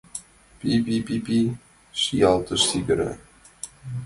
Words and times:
—Пи-пи-пи,— 0.59 1.39
шиялтыш 2.01 2.61
сигыра. 2.69 3.11